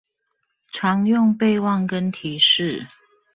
[0.71, 2.87] 常用備忘跟提示